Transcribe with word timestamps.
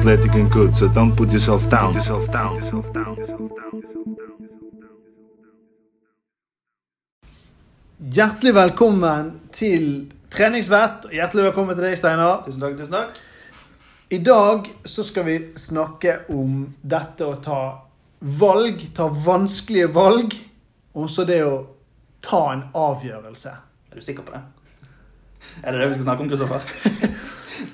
athletic 0.00 0.34
and 0.34 0.50
good, 0.50 0.74
so 0.74 0.88
don't 0.88 1.14
put 1.14 1.30
yourself 1.30 1.68
down. 1.68 1.92
Yourself 1.94 2.32
down. 2.32 2.56
Yourself 2.56 2.92
down. 2.92 3.16
Yourself 3.16 3.50
down. 3.54 3.80
Hjertelig 8.00 8.54
velkommen 8.54 9.40
til 9.52 10.12
Treningsvett, 10.32 11.04
og 11.04 11.12
hjertelig 11.12 11.44
velkommen 11.50 11.76
til 11.76 11.84
deg, 11.84 11.98
Steinar. 12.00 12.40
Tusen 12.46 12.64
takk, 12.64 12.78
tusen 12.78 12.96
takk. 12.96 13.20
I 14.10 14.22
dag 14.24 14.70
så 14.88 15.04
skal 15.04 15.26
vi 15.28 15.36
snakke 15.60 16.16
om 16.32 16.62
dette 16.80 17.28
å 17.28 17.36
ta 17.44 17.60
valg, 18.40 18.86
ta 18.96 19.10
vanskelige 19.28 19.92
valg, 19.92 20.38
og 20.96 21.12
så 21.12 21.28
det 21.28 21.42
å 21.44 21.60
ta 22.24 22.40
en 22.54 22.64
avgjørelse. 22.72 23.52
Er 23.92 24.00
du 24.00 24.08
sikker 24.08 24.24
på 24.24 24.32
det? 24.38 24.42
Er 25.60 25.76
det 25.76 25.84
det 25.84 25.92
vi 25.92 26.00
skal 26.00 26.08
snakke 26.08 26.24
om, 26.24 26.32
Kristoffer? 26.32 26.64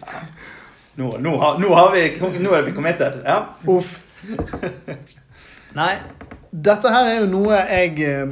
Ja. 0.03 0.27
Nå, 0.97 1.11
nå, 1.21 1.33
har, 1.43 1.59
nå, 1.61 1.71
har 1.77 1.91
vi, 1.93 2.05
nå 2.41 2.53
er 2.57 2.63
vi 2.67 2.73
committed. 2.73 3.19
Ja. 3.27 3.39
Uff. 3.69 3.99
Nei, 5.77 5.93
dette 6.51 6.89
her 6.93 7.11
er 7.11 7.19
jo 7.21 7.27
noe 7.31 7.59
jeg 7.69 7.99
eh, 8.07 8.31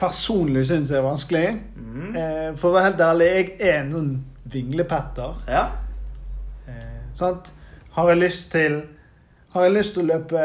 personlig 0.00 0.64
syns 0.70 0.90
er 0.94 1.04
vanskelig. 1.04 1.46
Mhm. 1.76 2.16
Eh, 2.16 2.48
For 2.56 2.70
å 2.70 2.76
være 2.78 2.90
helt 2.90 3.02
ærlig, 3.10 3.28
jeg 3.36 3.50
er 3.60 3.78
en 3.82 3.92
sånn 3.92 4.12
vinglepetter. 4.52 5.36
ja. 5.52 5.66
Eh, 6.68 7.00
sant? 7.14 7.52
Har 7.96 8.08
jeg 8.12 8.18
lyst 8.24 8.50
til 8.52 8.82
Har 9.54 9.64
jeg 9.64 9.72
lyst 9.72 9.94
til 9.94 10.02
å 10.02 10.06
løpe 10.10 10.36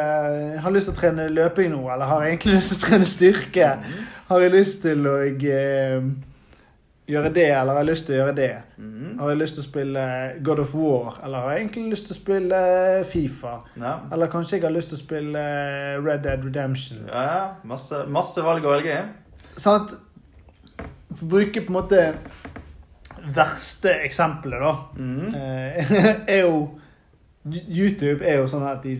Har 0.61 0.69
jeg 0.69 0.73
lyst 0.77 0.87
til 0.87 0.93
å 0.93 0.99
trene 1.01 1.25
løping 1.35 1.71
nå, 1.73 1.81
eller 1.91 2.05
har 2.07 2.21
jeg 2.23 2.35
egentlig 2.37 2.53
lyst 2.55 2.69
til 2.71 2.77
å 2.77 2.85
trene 2.85 3.07
styrke? 3.09 3.71
Har 4.29 4.39
jeg 4.45 4.51
lyst 4.53 4.81
til 4.85 5.07
å 5.09 5.15
eh, 5.25 6.05
gjøre 7.11 7.31
det, 7.35 7.47
eller 7.49 7.73
har 7.75 7.81
jeg 7.83 7.89
lyst 7.91 8.05
til 8.07 8.15
å 8.15 8.19
gjøre 8.21 8.35
det? 8.37 8.49
Mm. 8.77 9.17
Har 9.19 9.29
jeg 9.33 9.39
lyst 9.41 9.57
til 9.57 9.63
å 9.63 9.67
spille 9.67 10.03
God 10.47 10.59
of 10.63 10.73
War, 10.75 11.17
eller 11.25 11.45
har 11.45 11.51
jeg 11.55 11.63
egentlig 11.65 11.83
lyst 11.93 12.07
til 12.09 12.15
å 12.15 12.19
spille 12.19 12.61
Fifa? 13.11 13.53
ja. 13.81 13.93
Eller 14.11 14.31
kanskje 14.33 14.57
jeg 14.57 14.65
har 14.65 14.75
lyst 14.75 14.93
til 14.93 14.99
å 14.99 15.01
spille 15.01 15.43
Red 16.05 16.23
Dead 16.27 16.45
Redemption? 16.45 17.03
ja, 17.07 17.23
ja. 17.31 17.43
Masse, 17.63 18.05
masse 18.07 18.43
valg 18.45 18.65
å 18.65 18.73
velge 18.75 18.95
i. 18.97 19.03
Sant? 19.59 19.93
Bruke 21.21 21.61
på 21.65 21.73
en 21.73 21.77
måte 21.81 22.03
verste 23.35 23.91
eksempelet, 24.05 24.61
da. 24.63 24.75
Eh, 25.37 25.91
er 26.37 26.45
jo 26.45 26.61
YouTube 27.45 28.21
er 28.25 28.37
jo 28.41 28.47
sånn 28.49 28.63
at 28.69 28.83
de 28.85 28.95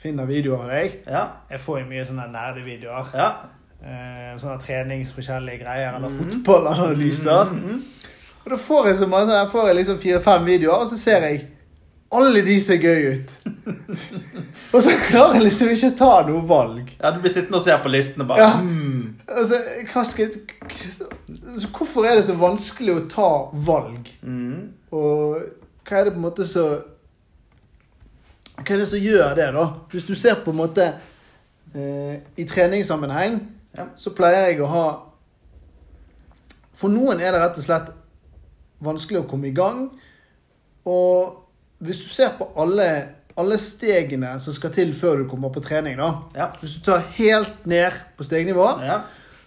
finner 0.00 0.28
videoer 0.28 0.66
av 0.66 0.72
deg. 0.74 0.96
Ja. 1.08 1.22
Jeg 1.50 1.60
får 1.64 1.78
jo 1.80 1.86
mye 1.90 2.04
sånne 2.08 2.26
nerdevideoer. 2.32 3.12
ja. 3.16 3.28
Eh, 3.84 4.30
sånne 4.40 4.56
treningsforskjellige 4.62 5.60
greier, 5.64 5.96
eller 5.96 6.08
mm. 6.08 6.16
fotballanalyser. 6.16 7.52
Mm. 7.52 7.82
Og 8.44 8.50
da 8.52 8.56
får 8.62 8.88
jeg 8.88 8.96
så 9.02 9.06
mange 9.10 9.36
jeg 9.36 9.52
får 9.52 9.72
liksom 9.78 10.00
fire-fem 10.02 10.48
videoer, 10.48 10.82
og 10.84 10.88
så 10.90 10.98
ser 10.98 11.26
jeg 11.28 11.44
alle 12.16 12.42
de 12.46 12.56
ser 12.62 12.78
gøy 12.80 13.06
ut. 13.12 13.32
og 14.74 14.82
så 14.82 14.94
klarer 15.08 15.38
jeg 15.38 15.46
liksom 15.48 15.70
ikke 15.74 15.90
å 15.90 15.96
ta 15.98 16.10
noe 16.28 16.42
valg. 16.48 16.92
ja, 17.00 17.10
du 17.10 17.18
blir 17.20 17.34
sittende 17.34 17.58
og 17.58 17.64
se 17.64 17.76
på 17.82 17.92
listen 17.92 18.22
og 18.22 18.30
bare 18.30 18.44
Ja. 18.44 18.52
Mm. 18.62 19.16
Altså, 19.26 19.60
skal 20.06 20.30
så 21.58 21.68
hvorfor 21.74 22.06
er 22.06 22.14
det 22.16 22.24
så 22.24 22.36
vanskelig 22.38 22.94
å 22.94 23.06
ta 23.10 23.30
valg? 23.66 24.08
Mm. 24.22 24.70
Og 24.94 25.42
hva 25.86 25.98
er 25.98 26.06
det 26.06 26.14
på 26.14 26.20
en 26.20 26.28
måte 26.28 26.46
så 26.46 26.66
Hva 28.56 28.72
er 28.72 28.80
det 28.80 28.88
som 28.88 29.02
gjør 29.02 29.34
det, 29.36 29.50
da? 29.52 29.66
Hvis 29.92 30.06
du 30.08 30.14
ser 30.14 30.38
på 30.44 30.50
en 30.50 30.56
måte 30.56 30.86
eh, 31.74 32.22
I 32.36 32.46
treningssammenheng, 32.48 33.40
Ja. 33.76 33.84
så 33.96 34.10
pleier 34.16 34.48
jeg 34.50 34.60
å 34.60 34.66
ha 34.72 34.84
For 36.76 36.88
noen 36.92 37.20
er 37.20 37.32
det 37.32 37.40
rett 37.40 37.58
og 37.58 37.64
slett 37.64 37.86
vanskelig 38.84 39.22
å 39.22 39.28
komme 39.30 39.48
i 39.48 39.54
gang. 39.56 39.86
Og 40.84 41.38
hvis 41.80 42.02
du 42.04 42.08
ser 42.12 42.34
på 42.38 42.50
alle, 42.60 42.88
alle 43.36 43.56
stegene 43.60 44.34
som 44.40 44.52
skal 44.52 44.70
til 44.76 44.92
før 44.96 45.22
du 45.22 45.28
kommer 45.30 45.48
på 45.54 45.62
trening, 45.64 45.96
da 45.96 46.10
Ja. 46.36 46.50
Hvis 46.60 46.74
du 46.76 46.82
tar 46.90 47.00
helt 47.16 47.64
ned 47.66 47.92
på 48.18 48.24
stegnivå, 48.28 48.82
Ja. 48.84 49.00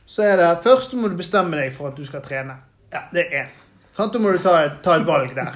så 0.07 0.23
er 0.23 0.37
det 0.37 0.63
først 0.63 0.93
må 0.97 1.07
du 1.09 1.15
bestemme 1.17 1.55
deg 1.55 1.73
for 1.73 1.87
at 1.87 1.95
du 1.95 2.05
skal 2.05 2.21
trene. 2.21 2.57
Ja, 2.91 3.01
det 3.13 3.27
er 3.31 3.43
én. 3.45 3.49
Da 3.97 4.19
må 4.19 4.31
du 4.31 4.37
ta 4.41 4.63
et, 4.65 4.81
ta 4.81 4.95
et 4.95 5.05
valg 5.05 5.35
der. 5.35 5.53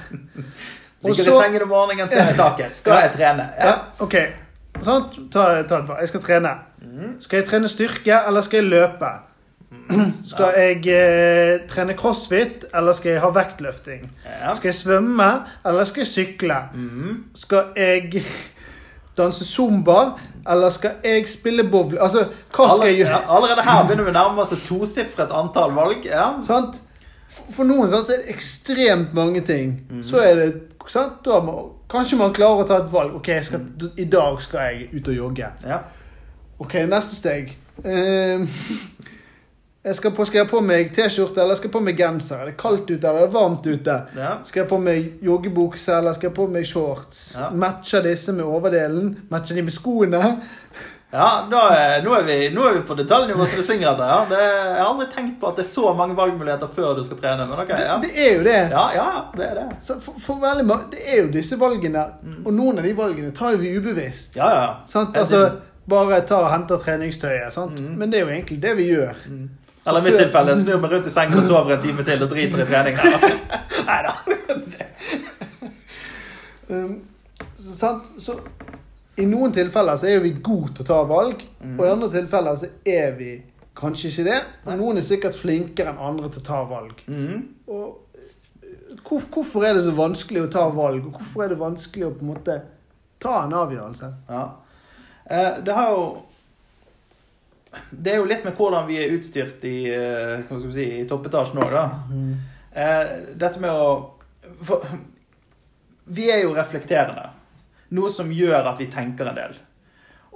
Ligger 1.04 1.20
i 1.20 1.42
sengen 1.42 1.62
om 1.62 1.68
morgenen, 1.68 2.08
ser 2.08 2.30
i 2.30 2.36
taket. 2.36 2.70
Skal 2.70 2.92
jeg 3.02 3.12
trene? 3.12 3.50
Ja, 3.58 3.66
Ja. 3.66 3.78
ok. 4.00 4.14
Sant? 4.82 5.18
Ta, 5.32 5.62
ta 5.62 5.78
et 5.80 5.86
for. 5.86 5.96
Jeg 6.00 6.08
skal 6.08 6.22
trene. 6.22 6.54
Mhm. 6.82 7.14
Skal 7.20 7.36
jeg 7.38 7.46
trene 7.48 7.68
styrke, 7.68 8.18
eller 8.26 8.40
skal 8.42 8.62
jeg 8.62 8.70
løpe? 8.70 9.12
Skal 10.24 10.52
jeg 10.56 10.86
eh, 10.86 11.60
trene 11.68 11.94
crossfit, 11.98 12.64
eller 12.74 12.92
skal 12.96 13.12
jeg 13.12 13.20
ha 13.20 13.28
vektløfting? 13.36 14.06
Ja. 14.24 14.52
Skal 14.56 14.68
jeg 14.68 14.74
svømme, 14.74 15.30
eller 15.66 15.84
skal 15.84 16.00
jeg 16.00 16.08
sykle? 16.08 16.56
Mhm. 16.74 17.24
Skal 17.34 17.64
jeg 17.76 18.24
danse 19.18 19.44
zumba, 19.44 19.98
eller 20.50 20.70
skal 20.70 20.90
jeg 21.04 21.28
spille 21.28 21.64
bowling? 21.70 22.00
Altså, 22.02 22.24
hva 22.56 22.68
skal 22.76 22.88
jeg 22.88 22.94
Allerede, 22.94 22.96
gjøre? 22.96 23.10
ja, 23.10 23.36
allerede 23.36 23.62
her 23.68 23.84
begynner 23.86 24.04
vi 24.04 24.10
å 24.10 24.16
nærme 24.18 24.42
oss 24.42 24.52
et 24.56 24.64
tosifret 24.68 25.30
antall 25.42 25.72
valg. 25.76 26.04
Ja. 26.08 26.26
Sant? 26.50 26.80
For, 27.34 27.66
noen 27.66 27.90
sånn, 27.90 28.04
så 28.06 28.14
er 28.14 28.22
det 28.22 28.34
ekstremt 28.36 29.14
mange 29.16 29.42
ting. 29.46 29.80
Mhm. 29.88 30.04
Så 30.06 30.22
er 30.22 30.38
det 30.38 30.48
sant? 30.90 31.18
Da 31.26 31.40
må, 31.42 31.70
Kanskje 31.90 32.16
man 32.18 32.32
klarer 32.34 32.64
å 32.64 32.66
ta 32.68 32.78
et 32.80 32.90
valg. 32.90 33.14
Ok, 33.18 33.28
skal, 33.44 33.66
I 34.00 34.06
dag 34.10 34.40
skal 34.42 34.72
jeg 34.72 34.88
ut 34.94 35.08
og 35.12 35.14
jogge. 35.14 35.50
Ja. 35.62 35.82
Ok, 36.58 36.74
neste 36.90 37.14
steg. 37.18 37.52
Uh, 37.84 38.46
jeg 39.84 39.98
skal, 39.98 40.14
på, 40.16 40.24
skal 40.24 40.40
jeg 40.40 40.48
på 40.48 40.62
meg 40.64 40.92
T-skjorte 40.96 41.42
eller 41.42 41.58
skal 41.58 41.68
jeg 41.68 41.74
på 41.74 41.82
meg 41.84 41.98
genser? 41.98 42.40
Er 42.40 42.48
det 42.48 42.56
kaldt 42.56 42.88
ute 42.88 43.04
eller 43.04 43.26
er 43.26 43.28
det 43.28 43.34
varmt 43.34 43.66
ute? 43.68 43.96
Ja. 44.16 44.30
Skal 44.48 44.62
jeg 44.62 44.70
på 44.70 44.78
meg 44.80 45.24
joggebukse 45.26 45.98
eller 45.98 46.16
skal 46.16 46.30
jeg 46.30 46.36
på 46.38 46.46
meg 46.54 46.64
shorts? 46.70 47.20
Ja. 47.36 47.50
Matcher 47.52 48.06
disse 48.06 48.32
med 48.32 48.48
overdelen? 48.48 49.10
Matcher 49.28 49.58
de 49.58 49.66
med 49.66 49.76
skoene? 49.76 50.22
Ja, 51.14 51.46
nå 51.46 51.58
er, 51.70 52.00
nå, 52.02 52.10
er 52.18 52.24
vi, 52.26 52.36
nå 52.50 52.64
er 52.66 52.72
vi 52.74 52.80
på 52.88 52.94
detaljnivå 52.98 53.44
som 53.46 53.60
du 53.60 53.62
synger 53.62 53.92
etter. 53.92 54.08
Ja. 54.10 54.22
Det, 54.26 54.38
jeg 54.46 54.78
har 54.80 54.88
aldri 54.88 55.04
tenkt 55.12 55.36
på 55.38 55.46
at 55.52 55.60
det 55.60 55.62
er 55.62 55.68
så 55.68 55.92
mange 55.94 56.16
valgmuligheter 56.18 56.72
før 56.74 56.96
du 56.98 57.04
skal 57.06 57.20
trene. 57.20 57.44
Men 57.46 57.60
ok, 57.62 57.70
ja. 57.70 57.98
Det, 58.02 58.08
det 58.10 58.24
er 58.24 58.32
jo 58.32 58.40
det. 58.48 58.56
Ja, 58.72 58.82
ja, 58.96 59.04
det 59.36 59.44
er 59.46 59.60
det. 59.60 59.66
Så 59.86 60.00
for, 60.02 60.18
for 60.24 60.40
veldig 60.42 60.64
mange, 60.66 60.88
Det 60.96 61.04
er 61.06 61.20
jo 61.20 61.28
disse 61.36 61.58
valgene, 61.60 62.02
og 62.42 62.50
noen 62.56 62.82
av 62.82 62.88
de 62.88 62.96
valgene 62.98 63.30
tar 63.36 63.54
vi 63.62 63.76
ubevisst. 63.78 64.34
Ja, 64.40 64.48
ja. 64.56 64.66
Sant? 64.90 65.14
Altså, 65.22 65.44
bare 65.86 66.18
ta 66.26 66.40
og 66.42 66.50
hente 66.50 66.80
treningstøyet. 66.82 67.54
Sant? 67.54 67.78
Mm. 67.78 67.94
Men 68.00 68.10
det 68.10 68.18
er 68.18 68.26
jo 68.26 68.34
egentlig 68.34 68.58
det 68.66 68.74
vi 68.80 68.88
gjør. 68.90 69.22
Eller 69.86 70.00
i 70.00 70.08
mitt 70.08 70.18
tilfelle 70.18 70.58
snur 70.58 70.82
meg 70.82 70.96
rundt 70.96 71.06
i 71.12 71.14
sengen 71.14 71.38
og 71.38 71.46
sover 71.46 71.76
en 71.76 71.86
time 71.86 72.08
til 72.10 72.26
og 72.26 72.34
driter 72.34 72.64
i 72.64 72.68
trening. 72.72 72.98
Nei 73.92 74.02
da. 74.08 74.18
Um, 76.64 77.02
sant? 77.60 78.06
så 78.18 78.38
I 79.16 79.26
noen 79.30 79.52
tilfeller 79.54 79.98
så 80.00 80.08
er 80.10 80.22
vi 80.24 80.32
gode 80.42 80.72
til 80.74 80.84
å 80.84 80.88
ta 80.88 81.02
valg, 81.06 81.42
mm. 81.60 81.74
og 81.76 81.84
i 81.84 81.90
andre 81.92 82.08
tilfeller 82.10 82.56
så 82.58 82.70
er 82.88 83.12
vi 83.18 83.34
kanskje 83.78 84.10
ikke 84.10 84.26
det. 84.26 84.40
Og 84.66 84.80
noen 84.80 84.98
er 84.98 85.06
sikkert 85.06 85.38
flinkere 85.38 85.92
enn 85.92 86.02
andre 86.02 86.30
til 86.32 86.42
å 86.42 86.46
ta 86.48 86.60
valg. 86.70 87.02
Mm. 87.06 87.44
Og 87.70 88.18
eh, 88.18 88.98
hvor, 89.06 89.22
hvorfor 89.36 89.66
er 89.66 89.78
det 89.78 89.84
så 89.86 89.94
vanskelig 89.94 90.46
å 90.46 90.52
ta 90.56 90.66
valg, 90.74 91.06
og 91.06 91.18
hvorfor 91.18 91.44
er 91.44 91.54
det 91.54 91.60
vanskelig 91.62 92.08
å 92.08 92.14
på 92.14 92.26
en 92.26 92.32
måte 92.32 92.58
ta 93.22 93.40
en 93.44 93.56
avgjørelse? 93.62 94.10
Ja. 94.30 94.44
Eh, 95.24 95.52
Det 95.64 95.74
har 95.74 95.90
jo 95.90 96.04
Det 97.90 98.12
er 98.12 98.20
jo 98.20 98.26
litt 98.30 98.44
med 98.44 98.54
hvordan 98.54 98.86
vi 98.86 98.98
er 99.02 99.14
utstyrt 99.16 99.64
i, 99.66 99.90
eh, 99.90 100.58
si, 100.70 100.84
i 101.00 101.06
toppetasjen 101.10 101.58
òg, 101.58 101.72
da. 101.72 101.86
Eh, 102.74 103.14
Dette 103.34 103.60
med 103.60 103.70
å 103.70 104.10
for, 104.62 104.84
Vi 106.06 106.28
er 106.30 106.42
jo 106.42 106.54
reflekterende. 106.54 107.30
Noe 107.94 108.10
som 108.10 108.32
gjør 108.32 108.70
at 108.72 108.80
vi 108.80 108.86
tenker 108.90 109.28
en 109.28 109.36
del. 109.36 109.56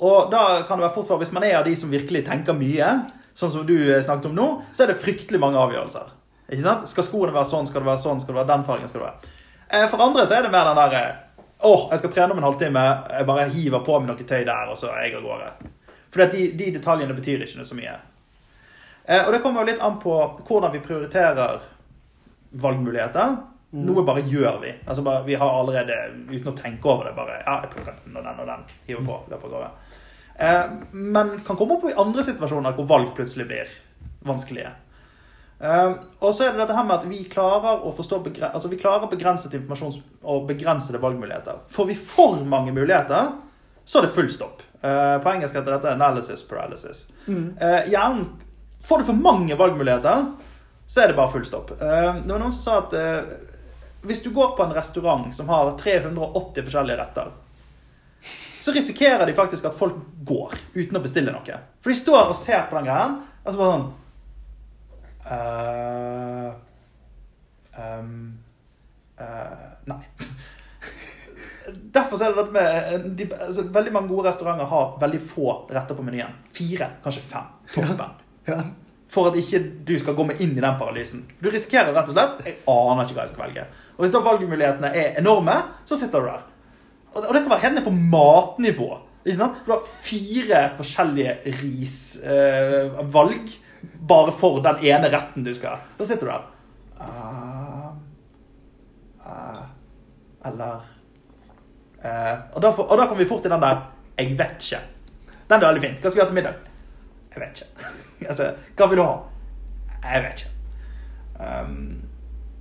Og 0.05 0.31
da 0.31 0.63
kan 0.69 0.79
det 0.79 0.87
være 0.87 0.95
fort 0.95 1.09
for, 1.09 1.19
hvis 1.19 1.33
man 1.35 1.47
er 1.47 1.57
av 1.59 1.65
de 1.67 1.75
som 1.77 1.91
virkelig 1.91 2.25
tenker 2.27 2.55
mye, 2.55 2.91
sånn 3.39 3.51
som 3.55 3.65
du 3.67 3.75
eh, 3.89 4.03
snakket 4.05 4.29
om 4.31 4.37
nå, 4.37 4.49
så 4.73 4.85
er 4.85 4.93
det 4.93 5.01
fryktelig 5.03 5.41
mange 5.43 5.59
avgjørelser. 5.59 6.13
Ikke 6.49 6.65
sant? 6.65 6.85
Skal 6.91 7.07
skoene 7.07 7.35
være 7.35 7.51
sånn, 7.51 7.67
skal 7.69 7.83
det 7.83 7.91
være 7.91 8.03
sånn, 8.05 8.21
skal 8.23 8.35
det 8.35 8.41
være 8.43 8.51
den 8.53 8.67
fargen, 8.69 8.91
skal 8.91 9.03
det 9.03 9.09
være. 9.09 9.33
Eh, 9.69 9.89
For 9.91 10.05
andre 10.05 10.27
så 10.27 10.39
er 10.39 10.47
det 10.47 10.53
mer 10.55 10.69
den 10.71 10.79
derre 10.79 11.07
Åh, 11.59 11.89
jeg 11.91 11.99
skal 11.99 12.13
trene 12.15 12.31
om 12.31 12.39
en 12.39 12.45
halvtime. 12.47 12.83
Jeg 13.11 13.27
bare 13.27 13.49
hiver 13.51 13.81
på 13.83 13.97
meg 13.99 14.13
noe 14.13 14.27
tøy 14.29 14.45
der, 14.47 14.69
og 14.71 14.77
så 14.79 14.93
er 14.93 15.09
jeg 15.09 15.17
av 15.19 15.25
gårde. 15.27 15.49
For 16.15 16.31
de, 16.31 16.45
de 16.55 16.69
detaljene 16.77 17.17
betyr 17.17 17.43
ikke 17.43 17.59
noe 17.59 17.67
så 17.67 17.75
mye. 17.75 17.97
Eh, 19.09 19.25
og 19.25 19.33
det 19.35 19.41
kommer 19.43 19.65
jo 19.65 19.73
litt 19.73 19.83
an 19.83 19.97
på 19.99 20.15
hvordan 20.47 20.71
vi 20.77 20.85
prioriterer 20.85 21.59
valgmuligheter. 22.63 23.35
Noe 23.77 24.03
bare 24.07 24.23
gjør 24.25 24.61
vi. 24.63 24.71
Altså 24.87 25.03
bare, 25.05 25.25
Vi 25.27 25.37
har 25.37 25.51
allerede, 25.59 25.97
uten 26.31 26.53
å 26.53 26.57
tenke 26.57 26.89
over 26.89 27.05
det, 27.05 27.15
bare 27.19 27.43
Ja, 27.43 27.59
jeg 27.65 27.73
plukker 27.75 27.99
den 28.05 28.17
og 28.17 28.25
den 28.25 28.41
og 28.41 28.47
den. 28.49 28.63
Hiver 28.87 29.05
på. 29.05 29.19
løper 29.29 29.49
av 29.49 29.55
gårde. 29.57 29.71
Eh, 30.39 30.71
men 30.93 31.41
kan 31.45 31.57
komme 31.59 31.77
opp 31.77 31.85
i 31.91 31.97
andre 31.99 32.25
situasjoner 32.25 32.77
hvor 32.77 32.87
valg 32.89 33.11
plutselig 33.17 33.49
blir 33.51 33.75
vanskelige. 34.25 34.71
Eh, 35.61 35.93
og 36.23 36.33
så 36.33 36.47
er 36.47 36.55
det 36.55 36.63
dette 36.63 36.77
her 36.79 36.87
med 36.87 36.97
at 36.97 37.07
vi 37.11 37.25
klarer 37.29 37.85
å 37.85 37.93
forstå 37.93 38.23
altså 38.53 38.71
vi 38.71 38.79
klarer 38.79 39.11
begrenset 39.11 39.55
informasjon 39.59 40.01
og 40.23 40.47
begrensede 40.49 41.03
valgmuligheter. 41.03 41.61
Får 41.69 41.87
vi 41.91 41.95
for 41.99 42.41
mange 42.45 42.73
muligheter, 42.73 43.33
så 43.85 43.99
er 43.99 44.07
det 44.07 44.15
full 44.15 44.31
stopp. 44.31 44.63
Eh, 44.81 45.17
på 45.21 45.33
engelsk 45.33 45.55
heter 45.59 45.75
dette 45.75 45.93
analysis 45.93 46.45
paralysis. 46.47 47.09
Eh, 47.29 47.91
hjernen 47.91 48.29
Får 48.89 48.99
du 48.99 49.05
for 49.09 49.19
mange 49.19 49.57
valgmuligheter, 49.59 50.27
så 50.87 51.01
er 51.03 51.11
det 51.11 51.17
bare 51.19 51.33
full 51.33 51.45
stopp. 51.45 51.73
Eh, 51.83 52.21
det 52.23 52.31
var 52.31 52.39
noen 52.41 52.53
som 52.55 52.63
sa 52.63 52.77
at 52.85 52.95
eh, 52.95 53.48
hvis 54.03 54.23
du 54.23 54.31
går 54.31 54.57
på 54.57 54.63
en 54.65 54.75
restaurant 54.77 55.35
som 55.35 55.49
har 55.49 55.71
380 55.79 56.65
forskjellige 56.65 56.99
retter, 57.01 57.31
så 58.61 58.73
risikerer 58.73 59.27
de 59.27 59.35
faktisk 59.35 59.65
at 59.65 59.77
folk 59.77 59.97
går 60.29 60.55
uten 60.75 60.99
å 60.99 61.03
bestille 61.03 61.33
noe. 61.33 61.59
For 61.83 61.93
de 61.93 61.99
står 61.99 62.29
og 62.29 62.37
ser 62.39 62.67
på 62.69 62.79
den 62.79 62.89
greien, 62.91 63.17
og 63.45 63.49
så 63.49 63.61
bare 63.61 63.75
sånn 63.75 63.89
uh, 65.29 66.51
um, 67.79 68.19
uh, 69.21 69.69
Nei. 69.89 70.03
Derfor 71.97 72.21
er 72.23 72.33
det 72.33 72.43
dette 72.43 72.55
med 72.55 73.09
de, 73.17 73.27
altså, 73.37 73.67
Veldig 73.73 73.93
mange 73.93 74.09
gode 74.09 74.31
restauranter 74.31 74.69
har 74.71 74.95
veldig 75.01 75.21
få 75.21 75.49
retter 75.73 75.97
på 75.97 76.05
menyen. 76.07 76.37
Fire, 76.55 76.95
kanskje 77.05 77.25
fem. 77.25 77.51
Toppen. 77.75 78.15
Ja. 78.49 78.63
For 79.09 79.31
at 79.31 79.39
ikke 79.41 79.63
du 79.89 79.95
skal 80.01 80.17
gå 80.19 80.27
med 80.29 80.41
inn 80.45 80.53
i 80.53 80.61
den 80.61 80.79
paralysen. 80.81 81.25
Du 81.41 81.49
risikerer 81.49 81.95
rett 81.97 82.11
og 82.11 82.17
slett 82.17 82.43
Jeg 82.45 82.59
aner 82.69 83.07
ikke 83.07 83.17
hva 83.17 83.25
jeg 83.25 83.33
skal 83.33 83.45
velge. 83.47 83.65
Og 83.97 84.05
hvis 84.05 84.13
da 84.15 84.21
valgmulighetene 84.25 84.91
er 84.95 85.17
enorme, 85.21 85.55
så 85.89 85.97
sitter 85.97 86.21
du 86.21 86.29
der. 86.29 86.43
Og 87.17 87.31
det 87.35 87.41
kan 87.41 87.51
være 87.51 87.65
helt 87.65 87.79
ned 87.79 87.87
på 87.87 87.95
matnivå. 88.13 88.91
Ikke 89.25 89.39
sant? 89.39 89.63
Du 89.65 89.73
har 89.73 89.89
fire 90.05 90.61
forskjellige 90.79 91.39
risvalg 91.63 93.49
eh, 93.49 93.57
bare 94.09 94.33
for 94.35 94.61
den 94.65 94.85
ene 94.87 95.11
retten 95.13 95.47
du 95.47 95.51
skal. 95.57 95.83
Da 95.99 96.07
sitter 96.07 96.29
du 96.29 96.33
der. 96.33 96.47
Uh, 96.99 97.91
uh, 99.23 99.65
eller 100.49 100.81
uh, 102.03 102.35
og, 102.55 102.63
da 102.63 102.73
for, 102.75 102.89
og 102.89 102.99
da 102.99 103.07
kommer 103.07 103.23
vi 103.23 103.29
fort 103.31 103.45
til 103.47 103.53
den 103.55 103.63
der 103.63 103.85
'jeg 104.19 104.39
vet 104.39 104.63
ikke'. 104.63 104.87
Den 105.51 105.63
er 105.63 105.67
veldig 105.67 105.83
fin. 105.83 105.95
Hva 106.01 106.11
skal 106.11 106.15
vi 106.15 106.21
ha 106.21 106.27
til 106.27 106.35
middag? 106.35 106.68
Jeg 107.39 107.47
vet 107.47 107.61
ikke. 107.63 107.89
altså, 108.31 108.53
hva 108.77 108.87
vil 108.91 108.99
du 108.99 109.05
ha? 109.05 109.17
Jeg 110.03 110.23
vet 110.25 110.43
ikke. 110.43 110.55
Um, 111.39 112.03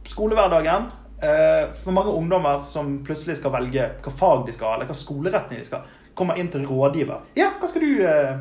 skolehverdagen. 0.05 0.91
uh, 1.23 1.73
for 1.73 1.91
mange 1.91 2.13
ungdommer 2.13 2.63
som 2.63 2.99
plutselig 3.05 3.39
skal 3.39 3.53
velge 3.55 3.89
hva 4.03 4.13
fag 4.13 4.45
de 4.45 4.53
skal, 4.53 4.75
eller 4.75 4.89
hva 4.89 4.97
skoleretning 4.97 5.59
de 5.59 5.65
skal, 5.65 5.87
kommer 6.17 6.37
inn 6.37 6.51
til 6.53 6.65
rådgiver. 6.65 7.25
Ja, 7.37 7.51
hva 7.59 7.69
skal 7.69 7.81
du 7.81 8.03
uh, 8.05 8.37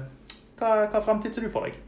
hva, 0.61 0.73
hva 0.93 1.03
fremtid 1.05 1.35
ser 1.35 1.47
du 1.47 1.53
for 1.53 1.69
deg? 1.69 1.81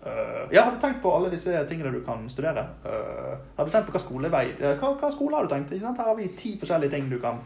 Uh, 0.00 0.48
ja, 0.48 0.64
har 0.64 0.72
du 0.72 0.80
tenkt 0.80 1.02
på 1.02 1.12
alle 1.12 1.28
disse 1.32 1.52
tingene 1.68 1.92
du 1.92 2.00
kan 2.04 2.24
studere? 2.32 2.64
Har 2.86 3.66
du 3.66 3.72
tenkt 3.72 3.90
på 3.90 3.92
hva 3.92 4.00
skolevei 4.00 4.46
hva, 4.56 4.94
hva 4.96 5.12
skole 5.12 5.36
har 5.36 5.44
du 5.44 5.52
tenkt? 5.52 5.76
Her 5.76 6.08
har 6.08 6.16
vi 6.16 6.30
ti 6.40 6.54
forskjellige 6.60 6.96
ting 6.96 7.12
du 7.12 7.18
kan 7.20 7.44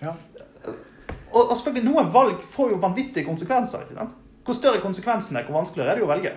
Ja. 0.00 0.14
Og, 1.32 1.50
og 1.50 1.56
selvfølgelig, 1.56 1.86
noen 1.90 2.10
valg 2.12 2.42
får 2.42 2.74
jo 2.74 2.82
vanvittige 2.82 3.26
konsekvenser. 3.26 3.84
ikke 3.86 3.98
sant? 3.98 4.16
Hvor 4.44 4.56
større 4.56 4.80
konsekvensene, 4.82 5.44
hvor 5.46 5.58
vanskeligere 5.60 5.92
er 5.92 5.98
det 5.98 6.02
jo 6.02 6.08
å 6.08 6.12
velge. 6.12 6.32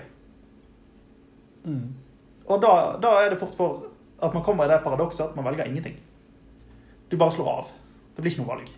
Mm. 1.63 1.88
Og 2.45 2.62
da, 2.62 2.74
da 3.01 3.16
er 3.22 3.31
det 3.31 3.40
fort 3.40 3.56
for 3.57 3.88
at 4.24 4.34
man 4.36 4.44
kommer 4.44 4.68
i 4.68 4.72
det 4.72 4.84
paradokset 4.84 5.30
at 5.30 5.36
man 5.36 5.48
velger 5.48 5.68
ingenting. 5.69 5.95
Du 7.12 7.18
bare 7.18 7.31
slår 7.31 7.50
av. 7.50 7.72
Det 8.16 8.22
blir 8.22 8.34
ikke 8.34 8.44
noe 8.44 8.54
valg. 8.54 8.72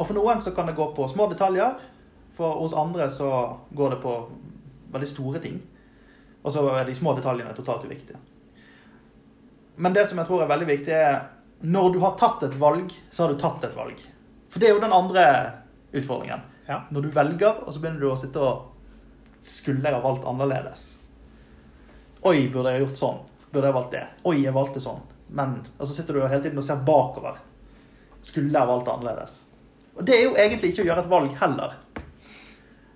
Og 0.00 0.06
for 0.06 0.16
noen 0.16 0.40
så 0.40 0.52
kan 0.56 0.68
det 0.68 0.76
gå 0.78 0.86
på 0.96 1.08
små 1.08 1.28
detaljer. 1.30 1.80
For 2.36 2.60
hos 2.62 2.76
andre 2.76 3.10
så 3.12 3.30
går 3.76 3.94
det 3.94 4.00
på 4.04 4.14
veldig 4.92 5.08
store 5.08 5.42
ting. 5.42 5.60
Og 6.42 6.52
så 6.52 6.64
er 6.72 6.86
de 6.88 6.94
små 6.96 7.12
detaljene 7.16 7.52
totalt 7.54 7.84
uviktige. 7.84 8.18
Men 9.76 9.94
det 9.96 10.06
som 10.08 10.18
jeg 10.18 10.28
tror 10.28 10.42
er 10.44 10.50
veldig 10.50 10.68
viktig, 10.68 10.92
er 10.92 11.20
når 11.60 11.92
du 11.92 11.98
har 12.00 12.16
tatt 12.18 12.42
et 12.42 12.54
valg, 12.60 12.92
så 13.10 13.24
har 13.24 13.32
du 13.32 13.40
tatt 13.40 13.64
et 13.64 13.76
valg. 13.76 13.98
For 14.48 14.62
det 14.62 14.70
er 14.70 14.74
jo 14.74 14.82
den 14.82 14.94
andre 14.96 15.24
utfordringen. 15.92 16.40
Ja. 16.66 16.82
Når 16.90 17.02
du 17.02 17.10
velger, 17.14 17.60
og 17.66 17.74
så 17.74 17.82
begynner 17.82 18.00
du 18.00 18.10
å 18.12 18.18
sitte 18.18 18.42
og 18.42 18.66
Skulle 19.40 19.80
jeg 19.88 19.96
ha 19.96 20.02
valgt 20.04 20.26
annerledes? 20.28 20.82
Oi, 22.28 22.50
burde 22.52 22.74
jeg 22.74 22.82
gjort 22.82 22.98
sånn? 23.00 23.22
Burde 23.48 23.70
jeg 23.70 23.76
valgt 23.78 23.94
det? 23.94 24.02
Oi, 24.28 24.34
jeg 24.44 24.52
valgte 24.52 24.82
sånn. 24.84 25.00
Men 25.32 25.54
Og 25.78 25.86
så 25.88 25.94
sitter 25.96 26.18
du 26.18 26.20
hele 26.26 26.42
tiden 26.44 26.60
og 26.60 26.66
ser 26.66 26.82
bakover. 26.84 27.38
Skulle 28.20 28.52
jeg 28.52 28.60
ha 28.60 28.68
valgt 28.68 28.90
annerledes? 28.92 29.38
Og 29.96 30.04
det 30.04 30.18
er 30.18 30.22
jo 30.26 30.36
egentlig 30.36 30.74
ikke 30.74 30.84
å 30.84 30.90
gjøre 30.90 31.06
et 31.06 31.10
valg 31.14 31.38
heller. 31.40 31.74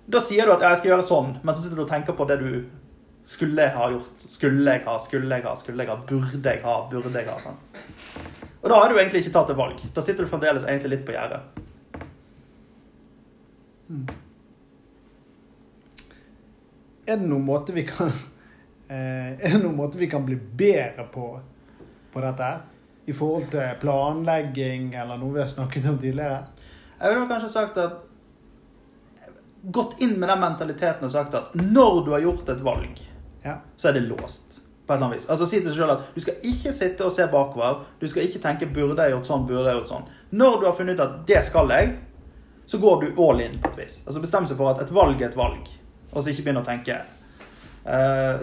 Da 0.05 0.21
sier 0.21 0.45
du 0.45 0.53
at 0.53 0.61
ja, 0.61 0.69
jeg 0.75 0.83
skal 0.83 0.91
gjøre 0.93 1.07
sånn, 1.07 1.31
men 1.41 1.55
så 1.55 1.63
sitter 1.63 1.81
du 1.81 1.85
og 1.87 1.89
tenker 1.89 2.13
på 2.13 2.29
det 2.29 2.37
du 2.43 2.49
skulle 3.25 3.65
jeg 3.65 3.73
ha 3.73 3.89
gjort. 3.95 4.25
Skulle 4.37 4.77
jeg 4.77 4.85
ha, 4.85 4.97
skulle 5.01 5.39
jeg 5.39 5.47
ha, 5.49 5.55
skulle 5.57 5.81
jeg 5.81 5.89
ha, 5.89 5.97
burde 6.05 6.51
jeg 6.51 6.61
ha, 6.61 6.75
burde 6.91 7.17
jeg 7.17 7.31
ha. 7.31 7.39
Sånn. 7.41 7.57
Og 8.65 8.71
da 8.71 8.79
har 8.81 8.89
du 8.89 8.97
egentlig 8.97 9.21
ikke 9.21 9.33
tatt 9.35 9.51
et 9.53 9.57
valg. 9.59 9.81
Da 9.93 10.01
sitter 10.01 10.25
du 10.25 10.29
fremdeles 10.31 10.63
egentlig 10.65 10.95
litt 10.95 11.03
på 11.05 11.13
gjerdet. 11.13 11.43
Er 17.05 17.19
det 17.19 17.27
noen 17.29 17.45
måte 17.45 17.75
vi 17.75 17.83
kan 17.85 18.09
eh, 18.89 19.35
Er 19.37 19.51
det 19.53 19.61
noen 19.61 19.77
måte 19.77 20.01
vi 20.01 20.09
kan 20.09 20.25
bli 20.25 20.37
bedre 20.37 21.05
på 21.13 21.27
på 22.15 22.23
dette? 22.23 22.43
her? 22.47 22.63
I 23.05 23.13
forhold 23.13 23.51
til 23.51 23.77
planlegging 23.81 24.93
eller 24.97 25.19
noe 25.21 25.35
vi 25.35 25.43
har 25.43 25.49
snakket 25.51 25.85
om 25.91 25.97
tidligere? 26.01 26.39
Jeg 26.97 27.13
ville 27.13 27.29
kanskje 27.29 27.51
sagt 27.53 27.77
at 27.77 28.01
Gått 29.75 29.95
inn 30.05 30.13
med 30.21 30.29
den 30.29 30.41
mentaliteten 30.41 31.05
og 31.07 31.11
sagt 31.13 31.33
at 31.37 31.53
når 31.57 32.03
du 32.05 32.11
har 32.13 32.21
gjort 32.21 32.49
et 32.53 32.59
valg, 32.65 32.99
Ja. 33.43 33.55
så 33.77 33.87
er 33.89 33.93
det 33.97 34.03
låst. 34.05 34.59
På 34.85 34.93
et 34.93 34.97
eller 34.97 35.07
annet 35.07 35.19
vis. 35.19 35.29
Altså 35.29 35.45
Si 35.49 35.59
til 35.59 35.69
deg 35.69 35.77
selv 35.77 35.95
at 35.95 36.03
du 36.15 36.21
skal 36.21 36.33
ikke 36.43 36.73
sitte 36.73 37.05
og 37.05 37.11
se 37.11 37.25
bakover. 37.31 37.85
Du 38.01 38.07
skal 38.07 38.23
ikke 38.23 38.39
tenke 38.39 38.65
'burde 38.69 39.01
jeg 39.01 39.11
gjort 39.11 39.25
sånn', 39.25 39.47
'burde 39.47 39.65
jeg 39.65 39.79
gjort 39.79 39.93
sånn'. 39.93 40.09
Når 40.31 40.59
du 40.59 40.65
har 40.65 40.73
funnet 40.73 40.99
ut 40.99 41.05
at 41.05 41.27
'det 41.27 41.45
skal 41.45 41.67
jeg', 41.69 41.95
så 42.65 42.77
går 42.77 43.01
du 43.01 43.23
all 43.23 43.41
in 43.41 43.59
på 43.59 43.69
et 43.69 43.77
vis. 43.77 44.03
Altså 44.05 44.21
Bestem 44.21 44.45
seg 44.45 44.57
for 44.57 44.69
at 44.69 44.81
et 44.81 44.93
valg 44.93 45.21
er 45.21 45.29
et 45.29 45.37
valg, 45.37 45.69
og 46.11 46.23
så 46.23 46.29
ikke 46.29 46.43
begynne 46.43 46.61
å 46.61 46.65
tenke. 46.65 46.97
Uh, 47.85 48.41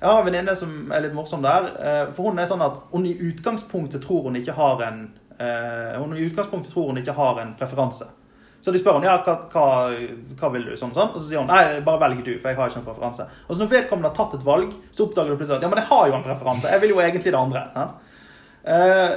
jeg 0.00 0.08
har 0.08 0.18
en 0.20 0.26
venninne 0.26 0.56
som 0.56 0.92
er 0.92 1.06
litt 1.06 1.14
morsom 1.16 1.42
der. 1.42 1.70
Uh, 1.80 2.12
for 2.12 2.28
hun 2.28 2.38
er 2.38 2.48
sånn 2.50 2.64
at 2.64 2.82
hun 2.92 3.06
i 3.08 3.16
utgangspunktet 3.30 4.04
tror 4.04 4.28
hun 4.28 4.36
ikke 4.36 4.52
har 4.52 4.82
en 4.84 5.06
uh, 5.40 5.96
Hun 6.02 6.16
i 6.16 6.26
utgangspunktet 6.26 6.72
tror 6.72 6.90
hun 6.90 7.00
ikke 7.00 7.16
har 7.16 7.40
en 7.40 7.54
preferanse. 7.56 8.08
Så 8.66 8.72
de 8.74 8.80
spør 8.82 8.96
hun, 8.96 9.04
ja, 9.06 9.12
hva, 9.22 9.36
hva, 9.52 9.66
hva 10.40 10.48
vil 10.50 10.64
du, 10.66 10.72
sånn 10.74 10.90
og 10.90 10.96
sånn. 10.98 11.10
Og 11.12 11.20
så 11.20 11.28
sier 11.28 11.38
hun 11.38 11.46
nei, 11.46 11.78
bare 11.86 12.00
velg 12.02 12.24
du, 12.26 12.32
for 12.34 12.50
jeg 12.50 12.58
har 12.58 12.72
ikke 12.72 12.80
noen 12.80 12.88
preferanse. 12.88 13.26
Og 13.46 13.52
så 13.52 13.62
når 13.62 13.68
vedkommende 13.70 14.10
har 14.10 14.16
tatt 14.16 14.34
et 14.34 14.46
valg, 14.48 14.72
så 14.90 15.04
oppdager 15.04 15.30
du 15.30 15.38
plutselig 15.38 15.60
at 15.60 15.66
ja, 15.68 15.70
men 15.70 15.78
jeg 15.78 15.88
har 15.92 16.08
jo 16.10 16.16
en 16.16 16.24
preferanse. 16.24 16.72
Jeg 16.72 16.82
vil 16.82 16.94
jo 16.96 16.98
egentlig 17.04 17.30
det 17.30 17.38
andre. 17.38 17.62
Eh, 18.66 19.14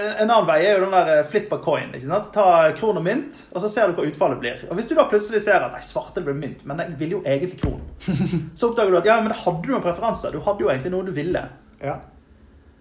en 0.00 0.24
annen 0.24 0.48
vei 0.50 0.58
er 0.64 0.80
jo 0.80 0.88
den 0.88 0.96
der 0.96 1.12
eh, 1.12 1.22
flip 1.30 1.54
a 1.54 1.60
coin. 1.62 1.94
ikke 1.94 2.08
sant? 2.08 2.32
Ta 2.34 2.48
kron 2.80 2.98
og 2.98 3.06
mynt, 3.06 3.38
og 3.52 3.62
så 3.62 3.70
ser 3.70 3.86
du 3.86 4.00
hva 4.00 4.10
utfallet 4.10 4.42
blir. 4.42 4.66
Og 4.66 4.74
Hvis 4.80 4.90
du 4.90 4.96
da 4.98 5.06
plutselig 5.14 5.44
ser 5.46 5.62
at 5.62 5.78
nei, 5.78 5.86
svarte 5.86 6.26
blir 6.26 6.34
mynt, 6.42 6.66
men 6.66 6.82
jeg 6.82 6.98
vil 6.98 7.16
jo 7.20 7.22
egentlig 7.22 7.62
kron, 7.62 7.80
så 8.58 8.72
oppdager 8.72 8.96
du 8.96 8.98
at 9.04 9.10
ja, 9.12 9.20
men 9.22 9.38
hadde 9.46 9.62
du 9.62 9.78
en 9.78 9.86
preferanse. 9.86 10.34
Du 10.34 10.42
hadde 10.42 10.66
jo 10.66 10.74
egentlig 10.74 10.96
noe 10.96 11.06
du 11.06 11.14
ville. 11.14 11.46
Ja. 11.86 12.00